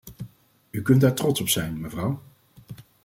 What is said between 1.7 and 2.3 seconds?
mevrouw!